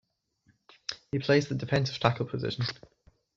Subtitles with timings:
[1.11, 2.65] He plays the defensive tackle position.